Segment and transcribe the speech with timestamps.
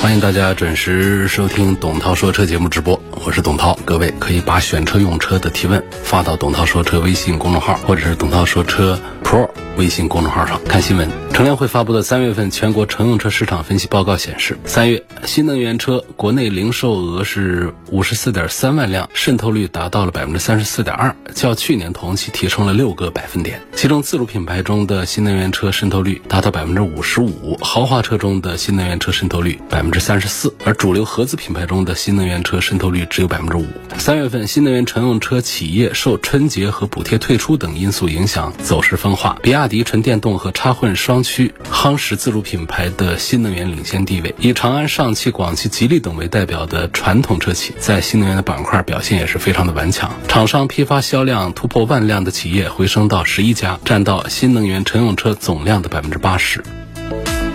[0.00, 3.78] 欢迎大家准时收听董涛说车节目直播，我是董涛。
[3.84, 11.06] 各位可以把选车用车的提问发到董涛说车微信公众号，或者是董涛说车 Pro 微信公众号上看新闻。
[11.32, 23.58] 乘联会发布的三月份全国乘用车市场分析报告显示，三月新能源车国内零售额是五十四点三万辆，渗透率达到了百分之三十四点二，较去年同期提升了六个百分点。
[23.74, 33.64] 其中自主品牌中的新能源车渗透率达到百分之五十五，豪华车中的新能源车渗透率百分之三十四，而主流合资品牌中的新能源车渗透率只有百分之五。
[33.96, 39.38] 三月份新能源乘用车企业受春节和补贴退出等因素影响，走势分化。
[39.42, 44.34] 比亚迪纯电动和插混双区夯实自主品牌的新能源领先地位。
[44.38, 50.12] 以长安、上汽、广汽、吉利等为代表的传统车企，在新能源的板块表现也是非常的顽强。
[50.28, 56.62] 厂商批发销量突破万辆的企业回升到十一家，占到新能源乘用车总量的百分之八十。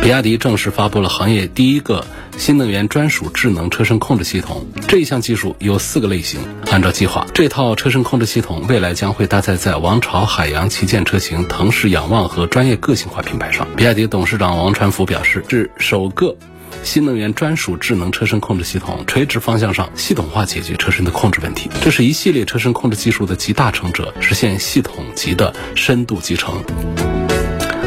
[0.01, 2.05] 比亚迪正式发布了行业第一个
[2.37, 4.65] 新能源专属智能车身控制系统。
[4.87, 6.39] 这一项技术有四个类型。
[6.71, 13.67] 按照计划，这套车身控制系统未来将会搭载在王朝、海洋旗舰车型、腾势、仰望和专业个性化品牌上。
[13.75, 16.35] 比亚迪董事长王传福表示，是首个
[16.83, 21.69] 新能源专属智能车身控制系统，垂直方向上系统化解决车身的控制问题。
[21.81, 27.14] 这是一系列车身控制技术的集大成者，实现系统级的深度集成。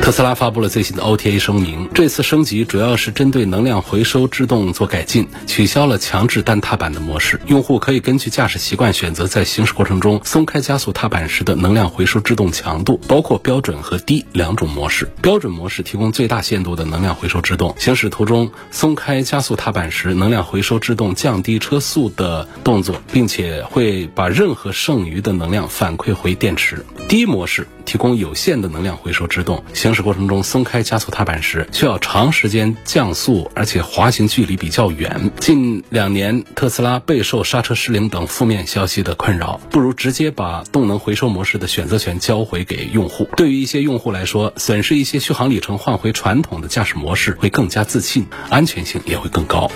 [0.08, 15.06] 特斯拉发布了最新的 OTA 声明，这次升级主要是针对能量回收制动做改进，取消了强制单踏板的模式，用户可以根据驾驶习惯选择在行驶过程中松开加速踏板时的能量回收制动强度，包括标准和低两种模式。
[15.20, 26.86] 标准模式提供最大限度的能量回收制动，行驶途中松开加速踏板时，能量回收制动降低车速的动作，并且会把任何剩余的能量反馈回电池。
[27.10, 35.30] 低模式提供有限的能量回收制动，行驶过程中松开加速踏板时需要长时间降速，而且滑行距离比较远。
[35.38, 43.28] 近两年，特斯拉备受刹车失灵等负面消息的困扰，不如直接把动能回收模式的选择权交回给用户。
[43.36, 49.70] 对于一些用户来说，损失一些续航里程换回传统的驾驶模式会更加自信，安全性也会更高。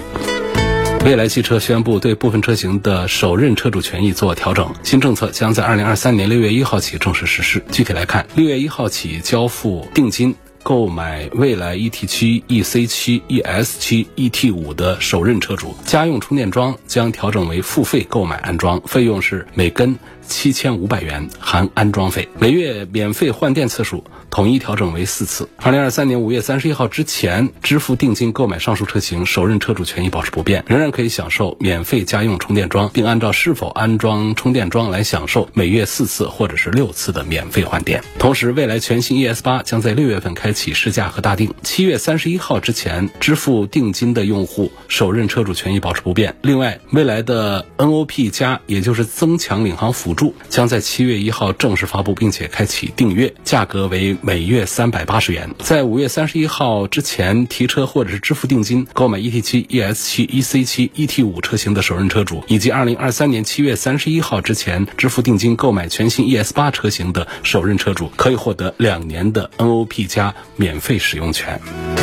[1.05, 7.61] 蔚来汽车宣布对部分车型的首任车主权益做调整，新政策将在二零二三年六月一号起正式实施。
[7.73, 10.35] 具体来看，六月一号起交付定金。
[10.65, 22.29] 购买蔚来 ET 七、EC 七、ES 七、ET 五的首任车主，家用充电桩将调整为付费购买安装，费用是每根七千五百元，含安装费。
[22.39, 25.49] 每月免费换电次数统一调整为四次。
[25.57, 38.03] 二零二三年五月三十一号之前支付定金购买上述车型，首任车主权益保持不变，仍然可以享受免费家用充电桩，并按照是否安装充电桩来享受每月四次或者是六次的免费换电。
[38.19, 40.53] 同时，蔚来全新 ES 八将在六月份开。
[40.53, 46.37] 启试驾和大定，七月三十一号之前支付定金的用户，首任车主权益保持不变。
[46.43, 55.49] 另外，未来的 NOP 加，也就是增强领航辅助，将在七月一号正式发布，并且开启订阅，价格为每月三百八十元。
[55.61, 70.35] 在五月三十一号之前提车或者是支付定金购买 ET 七、ES 七、EC 七、ET 五车型的首任车主，以及二零二三年七月三十一号之前支付定金购买全新 ES 八车型的首任车主，可以获得两年的 NOP 加。
[70.57, 72.02] 免费使用权。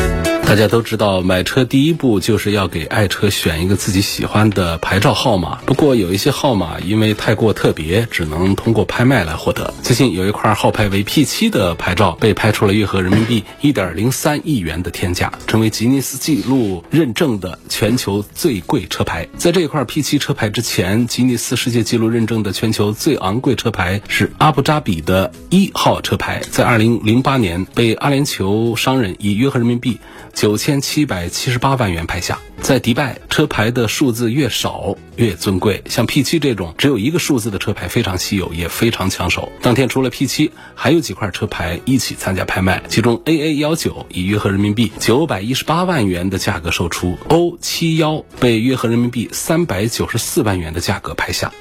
[0.50, 5.60] 大家都知道，买车第一步就是要给爱车选一个自己喜欢的牌照号码。
[5.64, 9.72] 不过有一些号码因为太过特别，只能通过拍卖来获得。
[9.84, 19.28] 最近有一块号牌为 P 七的牌照被拍出了约合人民币一点零三亿元的天价，成为吉尼斯纪录认证的全球最贵车牌。
[19.38, 30.00] 在这一块 P 七车牌之前，吉尼斯世界纪录认证的全球最昂贵车牌是阿布扎比的一号车牌，在二零零八年被阿联酋商人以约合人民币。
[30.40, 35.84] 九千七百七十八万元拍下，在迪拜，车牌的数字越少越尊贵。
[35.90, 39.52] 像 P 七这种只有一个数字的车牌非常稀有，也非常抢手。
[39.62, 51.52] 当天除了 P 七，还有几块车牌一起参加拍卖，其中 AA 幺九以约合人民币九百一十八万元的价格售出，O 七幺被约合人民币三百九十四万元的价格拍下。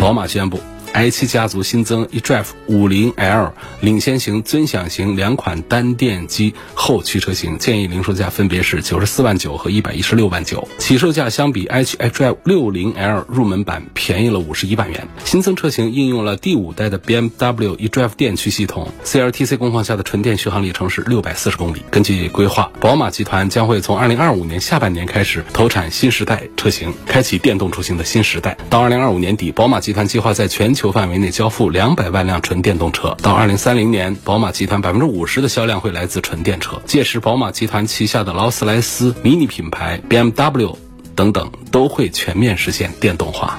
[0.00, 0.58] 宝马宣布。
[0.94, 15.06] ，i7 家族新增 eDrive 50L 领先型、尊享型两款单电机后驱车型，建议零售价分别是九十四万九和一百一十六万九，起售价相比 i7 iDrive 60L 入门版便宜了五十一万元。
[15.24, 21.82] 新增车型应用了第五代的 BMW eDrive 电驱系统，CLTC 工况下的纯电续航里程是六百四十公里。
[21.90, 28.56] 根据规划，宝马集团将会从二零二五年下半年开始投产新时代车型，开启电动出行的新时代。
[28.70, 33.16] 到二零二五年底，宝马集团计划在全球范围内交付两百万辆纯电动车。
[33.22, 36.80] 到二零三零年，宝马集团百分之五十的销量会来自纯电车。
[36.86, 40.76] 届时，宝马集团旗下的劳斯莱斯、迷你品牌、BMW
[41.14, 43.58] 等等都会全面实现电动化。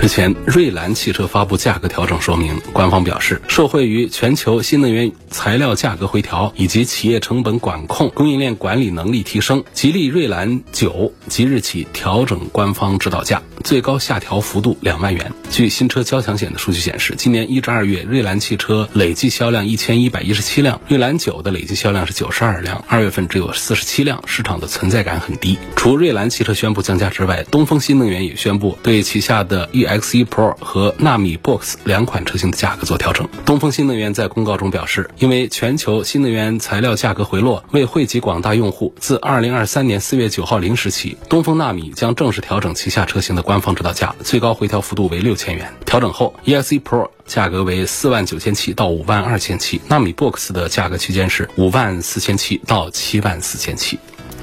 [0.00, 15.32] 日前，瑞兰汽车发布价格调整说明，官方表示，受惠于全球新能源材料价格回调以及企业成本管控、供应链管理能力提升，吉利瑞兰九即日起调整官方指导价，最高下调幅度两万元。
[15.50, 25.58] 据新车交强险的数据显示，今年一至二月，瑞兰汽车累计销量一千一百一十七辆，瑞兰九的累计销量是九十二辆，二月份只有四十七辆，市场的存在感很低。
[25.74, 29.87] 除瑞兰汽车宣布降价之外，东风新能源也宣布对旗下的 E。
[29.88, 33.28] X1 Pro 和纳米 Box 两款车型的价格做调整。
[33.44, 45.72] 东风新能源在公告中表示，因为全球新能源材料价格回落，为惠及广大用户，自2023年4月9号零时起，东风纳米将正式调整旗下车型的官方指导价，最高回调幅度为六千元。
[45.84, 53.98] 调整后，EX1 Pro 价格为四万九千七到五万二千七，纳米 Box 的价格区间是五万四千七到七万四千七。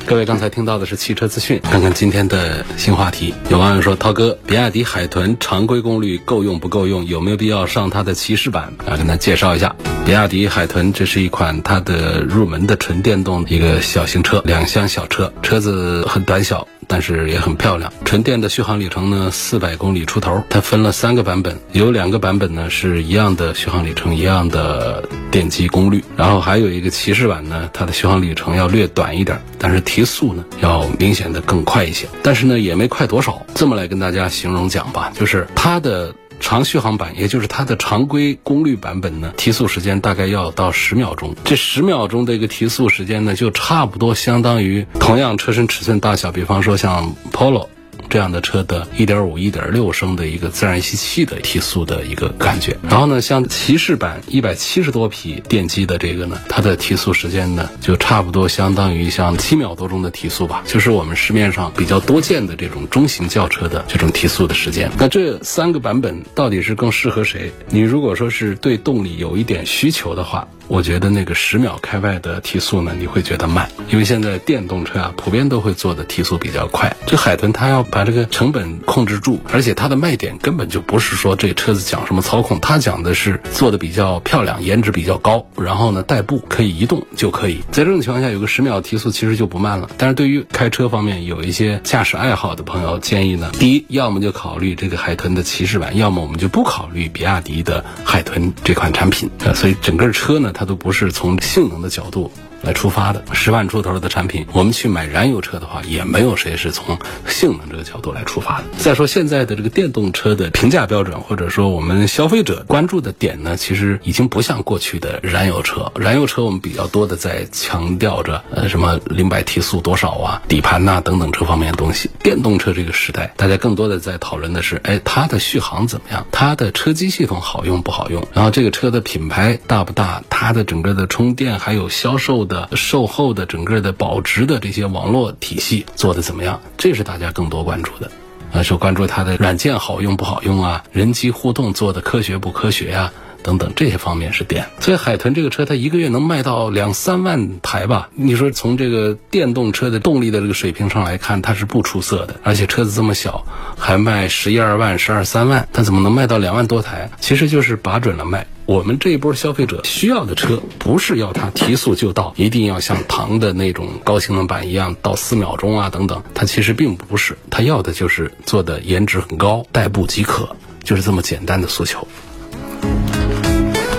[0.07, 3.34] 各位刚才听到的是汽车资讯，看看今天的新话题。
[3.50, 7.07] 有网友说：“涛哥，比亚迪海豚常规功率够用不够用？
[7.07, 9.75] 有没有必要上它的骑士版？”啊，跟大家介绍一下，
[10.06, 16.68] 比亚迪海豚这是一款它的入门的纯电动一个小型车，两厢小车，车子很短小。
[16.88, 20.44] 但是也很漂亮，纯电的续航里程呢，四百公里出头。
[20.50, 26.04] 它分了三个版本，有两个版本呢是一样的续航里程，一样的电机功率。
[26.16, 32.08] 然后还有一个骑士版呢，它的续航里程要略短一点，但是提速呢要明显的更快一些。
[32.24, 33.46] 但是呢也没快多少。
[33.54, 36.14] 这么来跟大家形容讲吧，就是它的。
[36.40, 41.36] 长续航版，也就是它的常规功率版本呢，提速时间大概要到十秒钟。
[41.44, 47.68] 这十秒钟的一个提速时间呢，就差不多相当于同样车身尺寸大小，比方说像 Polo。
[48.16, 64.90] 这样的车的1.5、1.6升的一个自然吸气的提速的一个感觉，然后呢，像骑士版170多匹电机的这个呢，它的提速时间呢，就差不多相当于像七秒多钟的提速吧，就是我们市面上比较多见的这种中型轿车的这种提速的时间。
[64.98, 67.52] 那这三个版本到底是更适合谁？
[67.68, 70.48] 你如果说是对动力有一点需求的话。
[70.68, 76.96] 我觉得那个十秒开外的提速呢，你会觉得慢，因为现在电动车啊，普遍都会做的提速比较快。
[77.06, 87.62] 这海豚它要把这个成本控制住，而且它的卖点根本就不是说这车子讲什么操控，它讲的是做的比较漂亮，颜值比较高，然后呢代步可以移动就可以。
[87.72, 89.88] 在这种情况下，有个十秒提速其实就不慢了。
[89.98, 99.30] 但是对于开车方面有一些驾驶爱好的朋友，建议呢，第一，要么就考虑这个海豚的骑士版，要么我们就不考虑比亚迪的海豚这款产品。
[99.40, 100.54] 呃，所以整个车呢。
[100.56, 102.31] 它都不是从性能的角度。
[102.66, 106.98] 来出发的十万出头的产品，我们去买燃油车的话，也没有谁是从
[107.28, 108.66] 性能这个角度来出发的。
[108.78, 115.92] 再说现在的这个电动车的评价标准，或者说我们消费者关注的点呢，其实已经不像过去的燃油车。
[115.96, 122.10] 燃油车我们比较多的在强调着呃什么零百提速多少啊、底盘呐等等这方面的东西。
[122.24, 126.26] 电动车这个时代，大家更多的在讨论的是，哎，它的续航怎么样？
[126.31, 128.28] 它的车机系统好用不好用？
[128.34, 130.24] 然后这个车的品牌大不大？
[130.31, 132.55] 它的整个的充电还有销售的。
[132.74, 136.59] 售后的整个的保值的这些网络体系做的怎么样？
[136.78, 138.12] 这是大家更多关注的，
[138.54, 143.12] 啊，说关注它的软件好用不好用啊，人机互动做的科学不科学呀，
[143.45, 144.66] 等等这些方面是点。
[144.80, 148.09] 所以海豚这个车它一个月能卖到两三万台吧？
[148.16, 153.45] 你说从这个电动车的动力的这个水平上来看，它是不出色的，而且车子这么小，
[153.78, 157.11] 还卖十一二万、十二三万，它怎么能卖到两万多台？
[157.19, 158.47] 其实就是把准了卖。
[158.66, 166.23] 我们这一波消费者需要的车，不是要它提速就到，一定要像唐的那种高性能版一样到四秒钟啊等等。
[166.33, 172.07] 它其实并不是，它要的就是做的颜值很高，代步即可，就是这么简单的诉求。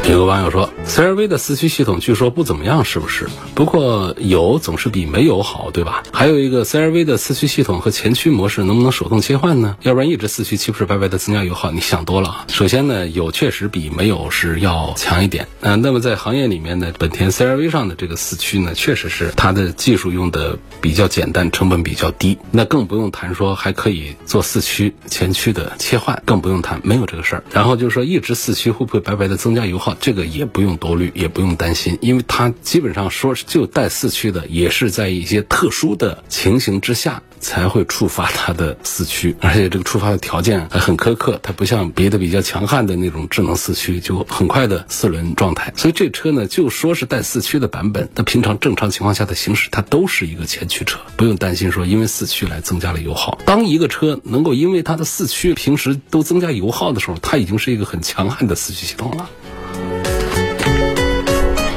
[0.08, 3.26] 有个网友说，CRV 的四驱系统据说不怎么样，是不是？
[3.56, 6.04] 不过有总是比没有好，对吧？
[6.12, 9.76] 还有一个 CRV 的四驱系统和前驱模式能不能手动切换呢？
[9.82, 11.72] 要不然一直四驱岂不是白白的增加油耗？
[11.72, 12.44] 你想多了啊！
[12.48, 15.48] 首先呢，有确实比没有是要强一点。
[15.60, 22.38] 嗯，那么在行业里面呢，本田 CRV 上的这个四驱呢，确实是它的技术用的比较简单，成本比较低。
[22.52, 27.42] 那更不用谈说还可以做四驱前驱的切换，更不用谈没有这个事儿。
[27.50, 29.95] 然后就是说一直四驱会不会白白的增加油耗？
[30.00, 45.72] 这个也不用多虑，也不用担心，因为它基本上说就带四驱的，也是在一些特殊的情形之下才会触发它的四驱，而且这个触发的条件还很苛刻，它不像别的比较强悍的那种智能四驱，就很快的四轮状态。
[45.76, 53.38] 所以这车呢，就说是带四驱的版本，那平常正常情况下的行驶，它都是一个前驱车，不用担心说因为四驱来增加了油耗。
[53.44, 59.28] 当一个车能够因为它的四驱平时都增加油耗的时候，它已经是一个很强悍的四驱系统了。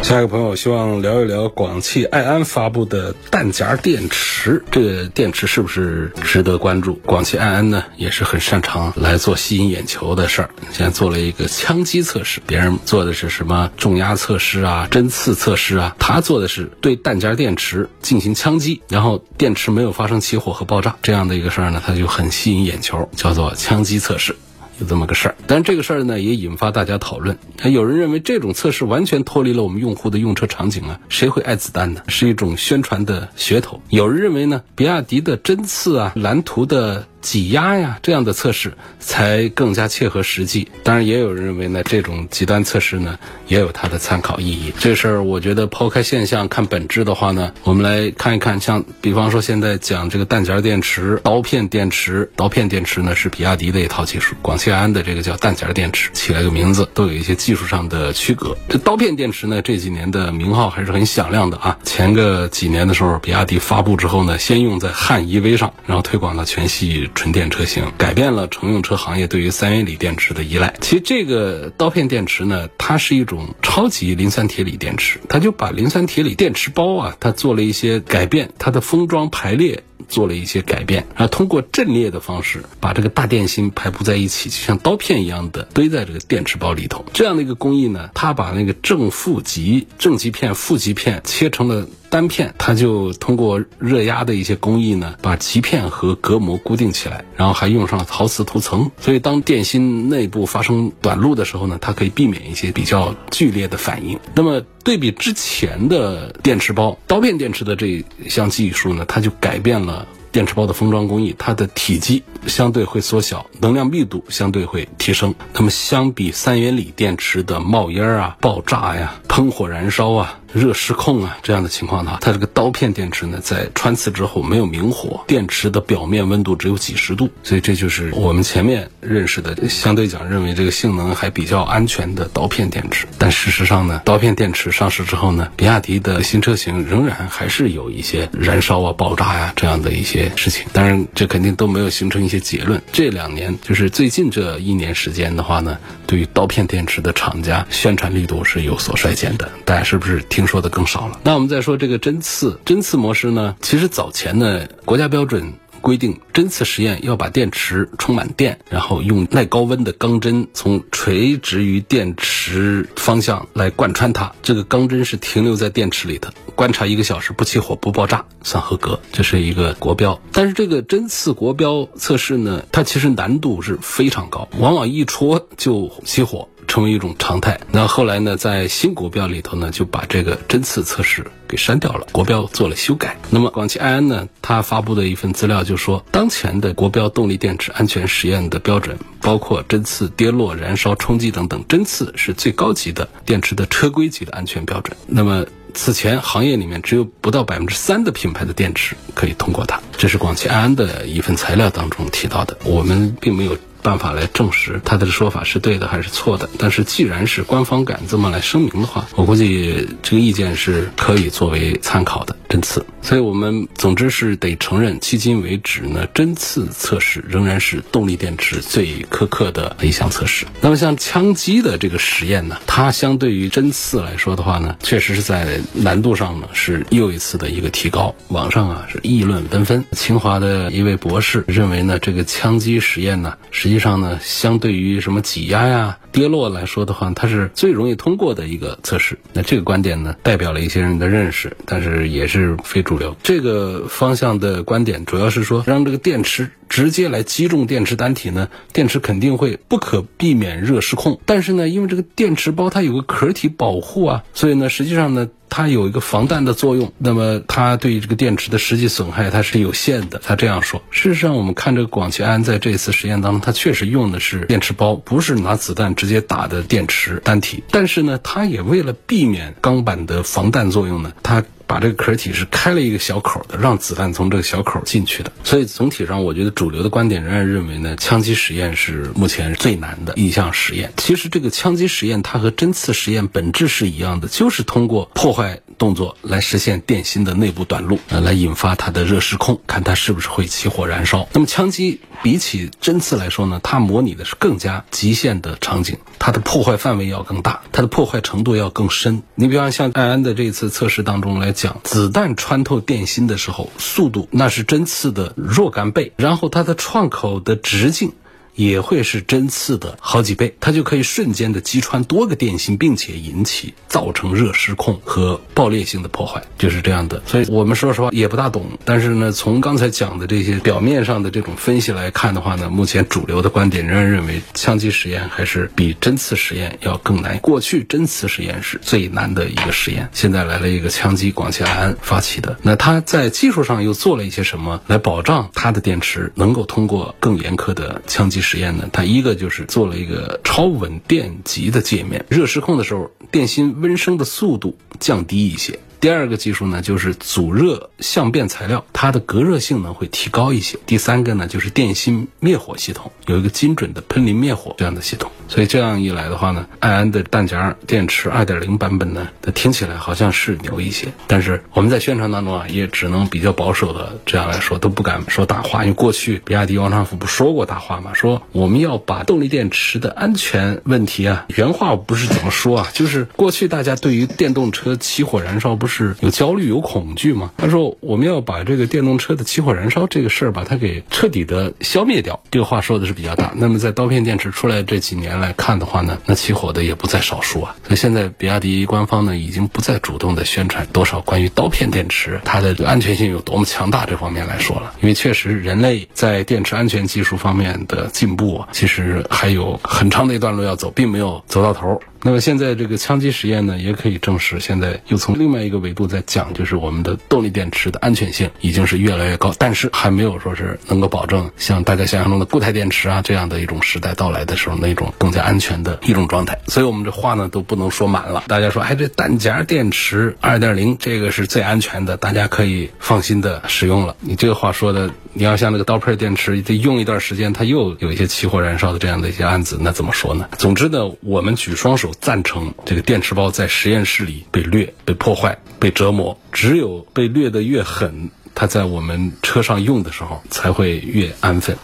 [0.09, 6.95] 下一个朋友希望聊一聊广汽埃安发布的弹夹电池，这个电池是不是值得关注？
[7.05, 24.35] 广汽埃安呢也是很擅长来做吸引眼球的事儿，现在做了一个枪击测试，别人做的是什么重压测试啊、针刺测试啊，他做的是对弹夹电池进行枪击，然后电池没有发生起火和爆炸，这样的一个事儿呢，它就很吸引眼球，叫做枪击测试。
[24.79, 27.37] 就这么个事儿，但这个事儿呢也引发大家讨论。
[27.65, 32.01] 有人认为这种测试完全脱离了我们用户的用车场景啊，谁会爱子弹呢？
[32.07, 33.81] 是一种宣传的噱头。
[33.89, 37.05] 有人认为呢，比亚迪的针刺啊，蓝图的。
[37.21, 40.69] 挤压呀，这样的测试才更加切合实际。
[40.83, 44.73] 当然，也有人认为呢，这种极端测试呢也有它的参考意义。
[44.79, 52.29] 这事儿，我觉得抛开现象看本质的话呢，我们来看一看，像比方说现在讲这个弹夹电池、刀片电池。
[52.35, 58.57] 刀片电池呢是比亚迪的一套技术，广汽安的这个叫弹夹电池，起了个名字都有一些技术上的区隔。
[58.69, 61.77] 这刀片电池呢这几年的名号还是很响亮的啊。
[61.83, 67.08] 前个几年的时候，比亚迪发布之后呢，先用在汉 EV 上，然后推广到全系。
[67.15, 70.73] 纯电车型改变了乘用车行业对于三元锂电池的依赖。
[70.81, 87.05] 其实这个刀片电池呢，它是一种超级磷酸铁锂电池，它就把磷酸铁锂电池包啊，它做了一些改变，它的封装排列做了一些改变，然后通过阵列的方式把这个大电芯排布在一起，就像刀片一样的堆在这个电池包里头。
[87.13, 91.87] 这样的一个工艺呢，它把那个正负极正极片、负极片切成了。
[92.09, 104.19] 单片，它就通过热压的一些工艺呢，把极片和隔膜固定起来，然后还用上了陶瓷涂层，所以当电芯内部发生短路的时候呢，它可以避免一些比较剧烈的反应。
[104.33, 110.07] 那么对比之前的电池包，刀片电池的这项技术呢，它就改变了。
[110.31, 115.33] 电池包的封装工艺，它的体积相对会缩小，能量密度相对会提升。
[115.53, 133.07] 那么相比三元锂电池的冒烟啊、爆炸呀、喷火燃烧啊、热失控啊这样的情况呢，它这个刀片电池呢，在穿刺之后没有明火，电池的表面温度只有几十度，所以这就是我们前面认识的相对讲认为这个性能还比较安全的刀片电池。
[133.17, 140.31] 但事实上呢，刀片电池上市之后呢，比亚迪的新车型仍然还是有一些燃烧啊、爆炸呀这样的一些。
[140.35, 142.81] 事情，当然这肯定都没有形成一些结论。
[142.91, 145.77] 这两年就是最近这一年时间的话呢，
[146.07, 151.19] 对于刀片电池的厂家宣传力度是有所衰减的，大家是不是听听说的更少了？
[151.25, 155.53] 那我们再说这个针刺，针刺模式呢，其实早前呢国家标准。
[155.81, 164.33] 规定针刺实验要把电池充满电，然后用耐高温的钢针从垂直于电池方向来贯穿它。
[164.43, 170.19] 这个钢针是停留在电池里的，观察一个小时不起火不爆炸算合格，这是一个国标。
[170.33, 176.49] 但是这个针刺国标测试呢，它其实难度是非常高，往往一戳就起火。
[176.69, 177.59] 成为一种常态。
[177.71, 183.17] 那后来呢，在新国标里头呢，就把这个针刺测试给删掉了，国标做了修改。
[183.29, 194.95] 那么广汽埃安呢，它发布的一份资料就说，当前的国标动力电池安全实验的标准，包括针刺、跌落、燃烧、冲击等等，针刺是最高级的电池的车规级的安全标准。
[195.07, 203.57] 那么此前行业里面只有不到百分之三的品牌的电池可以通过它，这是广汽埃安的一份材料当中提到的，我们并没有。
[203.81, 206.49] 办法来证实他的说法是对的还是错的。
[206.57, 212.35] 但是既然是官方敢这么来声明的话，我估计这个意见是可以作为参考的。
[212.49, 220.47] 针刺，所以我们总之是得承认，迄今为止呢，针刺测试仍然是动力电池最苛刻的一项测试。
[220.59, 228.15] 那么像枪击的这个实验呢，它相对于针刺来说的话呢，确实是在难度上呢是又一次的一个提高。
[228.29, 229.85] 网上啊是议论纷纷。
[229.91, 233.68] 清华的一位博士认为呢，这个枪击实验呢是。
[233.69, 239.19] 实际上呢，相对于什么挤压呀、跌落来说的话，它是最容易通过的一个测试。
[239.31, 243.15] 那这个观点呢，代表了一些人的认识，但是也是非主流。
[243.21, 251.21] 这个方向的观点主要是说，让这个电池直接来击中电池单体呢，电池肯定会不可避免热失控。
[251.27, 255.29] 但是呢，因为这个电池包它有个壳体保护啊，所以呢，实际上呢。
[255.49, 260.21] 它有一个防弹的作用，那么它对于这个电池的实际损害它是有限的。
[260.23, 260.81] 他这样说。
[260.91, 267.63] 事实上，我们看这个广汽安在这次实验当中，它确实用的是电池包，不是拿子弹直接打的电池单体。
[267.71, 271.43] 但是呢，它也为了避免钢板的防弹作用呢，它。
[271.69, 275.31] 把这个壳体是开了一个小口的，让子弹从这个小口进去的。
[275.43, 280.91] 所以总体上，我觉得主流的观点仍然认为呢，枪击实验是目前最难的一项实验。
[280.97, 291.27] 其实这个枪击实验它和针刺实验本质是一样的，就是通过破坏动作来实现电芯的内部短路，呃，来引发它的热失控，看它是不是会起火燃烧。
[291.33, 299.23] 那么枪击比起针刺来说呢，它模拟的是更加极限的场景，它的破坏范围要更大，它的破坏程度要更深。
[299.33, 301.49] 你比方像艾安的这次测试当中来。
[301.51, 308.13] 讲子弹穿透电芯的时候，速度那是针刺的若干倍，然后它的创口的直径。
[308.59, 317.23] 也会是针刺的好几倍，它就可以瞬间的击穿多个电芯，并且引起造成热失控和爆裂性的破坏，就是这样的。
[317.25, 327.37] 所以我们说实话也不大懂，但是呢，从刚才讲的这些表面上的这种分析来看的话呢，目前主流的观点仍然认为枪击实验还是比针刺实验要更难。
[327.39, 332.57] 过去针刺实验是最难的一个实验，现在来了一个枪击，广汽安发起的。
[332.61, 338.48] 那它在技术上又做了一些什么来保障它的电池能够通过更严苛的枪击实？
[338.49, 345.77] 实验呢，它一个就是做了一个超稳电极的界面，热失控的时候，电芯温升的速度降低一些。
[345.99, 350.79] 第二个技术呢，就是阻热相变材料，它的隔热性能会提高一些。
[350.85, 355.29] 第三个呢，就是电芯灭火系统，有一个精准的喷淋灭火这样的系统。
[355.49, 365.83] 所以这样一来的话呢，爱安的弹夹电池二点零版本呢，它听起来好像是牛一些，但是我们在宣传当中啊，也只能比较保守的这样来说，都不敢说大话。
[365.83, 368.13] 因为过去比亚迪王传福不说过大话吗？
[368.13, 375.88] 说我们要把动力电池的安全问题啊，原话不是怎么说啊，就是过去大家对于电动车起火燃烧不。
[375.89, 377.51] 是有焦虑、有恐惧吗？
[377.57, 383.51] 他说：“我们要把这个电动车的起火燃烧这个事儿，把它给彻底的消灭掉。”这个话说的是比较大。
[383.57, 387.75] 那么在刀片电池出来这几年来看的话呢，那起火的也不在少数啊。
[387.83, 394.93] 所以现在比亚迪官方呢，已经不再主动的宣传多少关于刀片电池它的安全性有多么强大这方面来说了。
[395.01, 401.99] 因为确实人类在电池安全技术方面的进步，其实还有很长的一段路要走，并没有走到头。
[402.21, 416.59] 那么现在这个枪击实验呢，也可以证实，现在又从另外一个维度在讲，就是我们的动力电池的安全性已经是越来越高，但是还没有说是能够保证像大家想象中的固态电池啊这样的一种时代到来的时候那种更加安全的一种状态。
[416.67, 418.43] 所以我们这话呢都不能说满了。
[418.47, 424.17] 大家说，哎，这弹夹电池二点零这个是最安全的，大家可以放心的使用了。
[424.19, 430.49] 你这个话说的，你要像那个刀片电池，得用一段时间，它又有一些起火燃烧的这样的一些案子，那怎么说呢？
[430.57, 432.08] 总之呢，我们举双手。
[432.19, 441.77] 赞成这个电池包在实验室里被掠、被破坏、被折磨，只有被掠得越狠，它在我们车上用的时候才会越安分。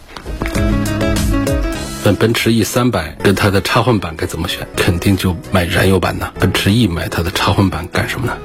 [2.04, 4.66] 问奔驰 E 三百跟它的插混版该怎么选？
[4.76, 6.32] 肯定就买燃油版呢。
[6.38, 8.36] 奔驰 E 买它的插混版干什么呢？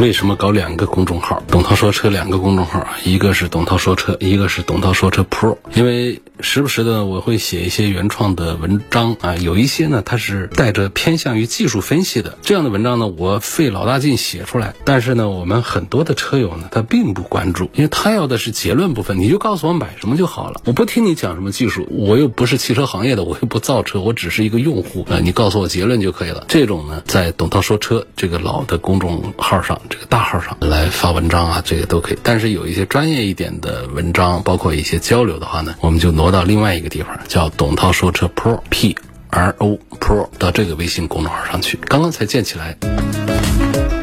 [0.00, 1.42] 为什么搞两个公众号？
[1.48, 5.56] 董涛说车两个公众号，一个是董涛说车，一个是董涛说车 Pro。
[5.74, 14.74] 因为时不时的我会写一些原创的文章啊，有一些呢它是带着偏向于技术分析的这样的文章呢，我费老大劲写出来。
[14.84, 26.44] 但是呢，我们很多的车友呢，他并不关注，因为他要的是结论部分，你就告诉我买什么就好了，我不听你讲什么技术，我又不是汽车行业的，我又不造车，我只是一个用户啊，你告诉我结论就可以了。
[26.48, 29.80] 这种呢，在董涛说车这个老的公众号上。
[29.90, 32.18] 这个大号上来发文章啊，这个都可以。
[32.22, 38.96] 但是有一些专业一点的文章，包括一些交流的话呢，我们就挪到另外一个地方，叫董涛说车 Pro P
[39.30, 41.78] R O Pro 到这个微信公众号上去。
[41.86, 42.76] 刚刚才建起来。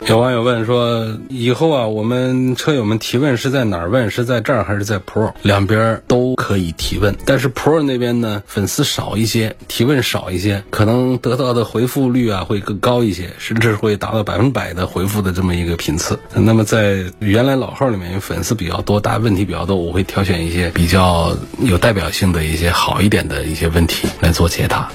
[0.07, 4.11] 有网友问说：“以后啊，我们车友们提问是在哪儿问？
[4.11, 5.33] 是在这儿还是在 Pro？
[5.41, 16.19] 两边都可以提问，但是 Pro 那边呢，粉丝少一些，提问少一些，可能得到的回复率啊会更高一些，甚至会达到百分百的回复的这么一个频次。
[16.35, 24.87] 那么在原来老号里面，粉丝比较多，大家问题比较多，我会挑选一些比较有代表性的一些好一点的一些问题来做解答。”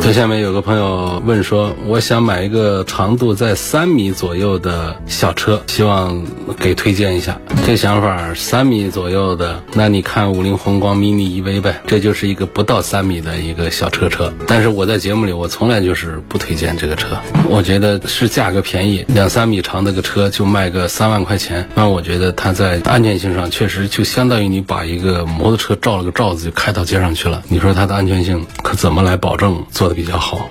[0.00, 6.24] 在下面有个朋友问说，我想买一个长度在三米左右的小车，希望
[6.58, 7.38] 给推荐一下。
[7.64, 14.32] 这想法三米左右的，那你看五菱宏光 mini EV 呗，这就是一个不到三米的一个小车车。
[14.48, 17.16] 但是我在节目里我从来就是不推荐这个车，
[17.48, 27.42] 我觉得是价格便宜，两三米长的个车就卖个三万块钱，那我觉得它在安全性上确实就相当于你把一个摩托车罩了个罩子就开到街上去了。
[27.48, 30.48] 你说它的安全性可怎么来保证做比较好？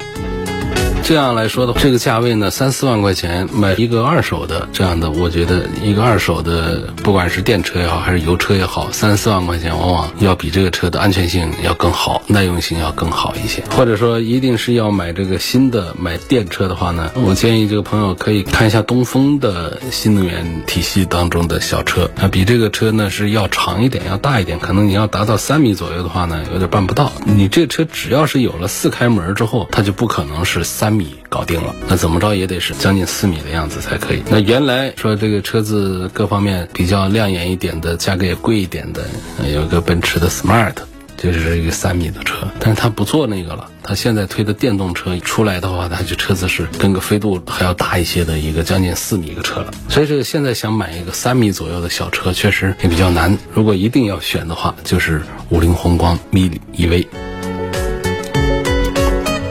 [1.01, 13.63] 这样来说的话，这个价位呢，三四万块钱买一个二手的这样的，我觉得一个二手的，不管是电车也好，还是油车也好，三四万块钱往往要比这个车的安全性要更好，耐用性要更好一些。
[13.75, 27.11] 或者说，一定是要买这个新的买电车的话呢，我建议这个朋友可以看一下东风的新能源体系当中的小车，啊，比这个车呢是要长一点，要大一点，可能你要达到三米左右的话呢，有点办不到。
[27.25, 30.88] 你这车只要是有了四开门之后，它就不可能是三。
[30.89, 34.23] 三米搞定了，那怎么着也得是将近四米的样子才可以。
[34.27, 39.03] 那原来说这个车子各方面比较亮眼一点的，价格也贵一点的，
[39.53, 40.73] 有一个奔驰的 Smart，
[41.15, 43.69] 就是一个三米的车，但是它不做那个了。
[43.83, 49.71] 它现在推的电动车出来的话，它就车子是跟个飞度还要大一些的一个将近四米一个车了。
[49.89, 53.37] 所以这个现在想买一个三米左右的小车，确实也比较难。
[53.53, 57.05] 如果一定要选的话，就是五菱宏光 mini EV。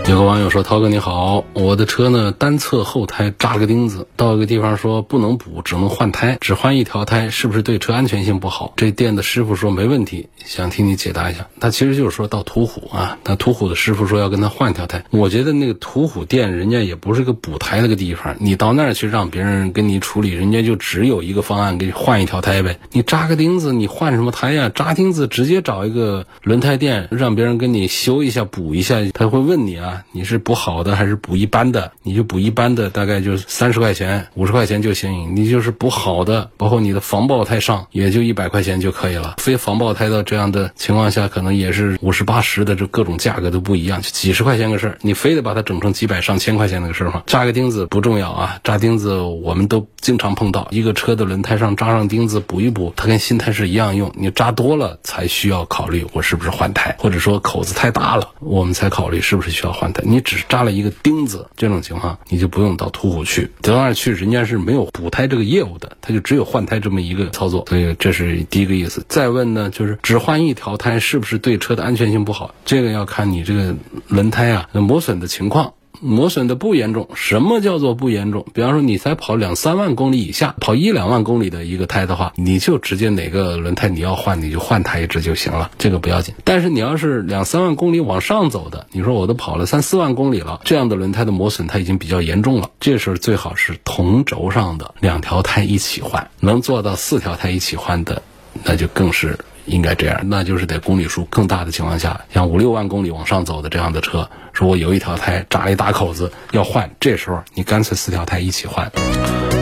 [0.09, 11.49] 有个网友说：“涛哥你好，我的车呢单侧后胎扎了个钉子，到一个地方说不能补，只能换胎，只换一条胎，是不是对车安全性不好？”这店的师傅说没问题，想听你解答一下。
[11.61, 15.05] 他其实就是说到途虎啊，那途虎的师傅说要跟他换一条胎。
[15.11, 22.81] 我觉得那个途虎店人家也不是个补胎那个地方，你到那儿去让别人跟你处理，人家就只有一个方案，给你换一条胎呗。
[22.93, 24.71] 你扎个钉子，你换什么胎呀？
[24.75, 29.97] 扎钉子直接找一个轮胎店，让别人跟你修一下、补一下，他会问你啊。
[30.13, 31.93] 你是补好的还是补一般的？
[32.03, 35.35] 你就补一般的，大概就三十块钱、五十块钱就行。
[35.35, 39.35] 你就是补好的，包括你的防爆胎上，也就一百块钱就可以了。
[39.39, 44.99] 非防爆胎的这样的情况下，可能也是五十八十的，这各种价格都不一样，就几十块钱个事儿。
[45.03, 47.23] 你非得把它整成几百上千块钱那个事儿吗？
[47.27, 50.69] 扎个钉子不重要啊，扎钉子我们都经常碰到。
[50.71, 54.13] 一个车的轮胎上扎上钉子补一补，它跟新胎是一样用。
[54.15, 69.05] 你扎多了才需要考虑我是不是换胎，或者说口子太大了，我们才考虑是不是需要换你只扎了一个钉子，这种情况你就不用到途虎去，到那儿去人家是没有补胎这个业务的，他就只有换胎这么一个操作，所以这是第一个意思。
[69.09, 72.55] 再问呢，就是只换一条胎是不是对车的安全性不好？
[72.65, 73.75] 这个要看你这个
[74.07, 75.73] 轮胎啊磨损的情况。
[76.01, 78.47] 磨损的不严重，什么叫做不严重？
[78.53, 86.35] 比方说你才跑两三万公里以下，跑一两万公里的一个胎的话，你就直接哪个轮胎你要换，你就换它一只就行了，这个不要紧。
[86.45, 98.23] 但是你要是两三万公里往上走的，你说我都跑了三四万公里了，这样的轮胎的磨损它已经比较严重了，这时候最好是同轴上的两条胎一起换，能做到四条胎一起换的，
[98.65, 99.39] 那就更是。
[99.67, 108.91] 应该这样，那就是在公里数更大的情况下，像五六万公里往上走的这样的车，说我有一条胎扎了一大口子要换，这时候你干脆四条胎一起换。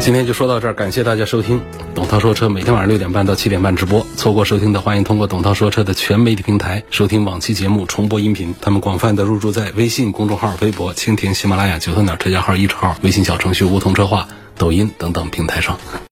[0.01, 1.61] 今天就说到这儿，感谢大家收听
[1.95, 8.55] 董涛说车，每天晚上六点半到七点半直播，错过收听的欢迎通过董涛说车的全媒体平台收听往期节目重播音频。
[8.59, 15.79] 他们广泛的入驻在微信公众号、微博、蜻蜓、喜马拉雅、九头鸟车架号、一车号、微信小程序梧桐车话、抖音等等平台上。